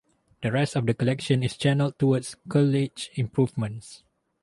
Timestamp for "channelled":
1.55-1.99